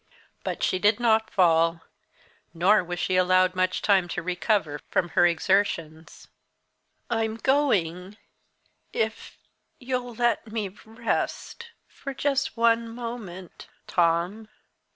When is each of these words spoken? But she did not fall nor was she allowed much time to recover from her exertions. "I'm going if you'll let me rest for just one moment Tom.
But 0.43 0.63
she 0.63 0.79
did 0.79 0.99
not 0.99 1.29
fall 1.29 1.81
nor 2.55 2.83
was 2.83 2.97
she 2.97 3.17
allowed 3.17 3.53
much 3.53 3.83
time 3.83 4.07
to 4.07 4.23
recover 4.23 4.79
from 4.89 5.09
her 5.09 5.27
exertions. 5.27 6.27
"I'm 7.11 7.35
going 7.37 8.17
if 8.93 9.37
you'll 9.77 10.15
let 10.15 10.51
me 10.51 10.69
rest 10.85 11.67
for 11.87 12.15
just 12.15 12.57
one 12.57 12.89
moment 12.89 13.67
Tom. 13.85 14.47